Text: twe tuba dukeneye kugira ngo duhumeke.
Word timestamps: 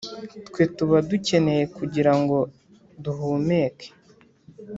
twe 0.47 0.63
tuba 0.75 0.97
dukeneye 1.09 1.63
kugira 1.77 2.11
ngo 2.19 2.37
duhumeke. 3.03 3.87